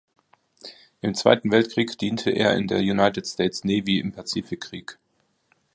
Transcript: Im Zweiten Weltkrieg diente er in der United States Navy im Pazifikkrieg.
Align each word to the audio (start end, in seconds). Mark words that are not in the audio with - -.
Im 1.01 1.13
Zweiten 1.13 1.51
Weltkrieg 1.51 1.95
diente 1.95 2.31
er 2.31 2.55
in 2.55 2.65
der 2.65 2.79
United 2.79 3.27
States 3.27 3.63
Navy 3.65 3.99
im 3.99 4.11
Pazifikkrieg. 4.11 4.97